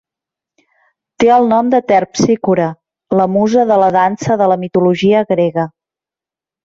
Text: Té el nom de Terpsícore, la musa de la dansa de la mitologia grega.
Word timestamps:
Té 1.23 1.27
el 1.33 1.49
nom 1.51 1.67
de 1.73 1.81
Terpsícore, 1.91 2.67
la 3.21 3.29
musa 3.37 3.67
de 3.73 3.79
la 3.85 3.93
dansa 3.97 4.39
de 4.43 4.49
la 4.53 4.59
mitologia 4.67 5.23
grega. 5.35 5.67